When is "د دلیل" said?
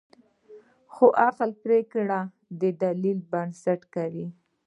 2.61-3.19